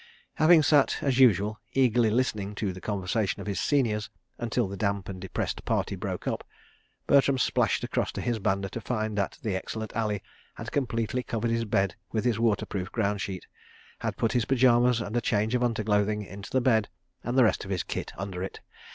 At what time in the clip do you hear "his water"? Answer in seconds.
12.25-12.65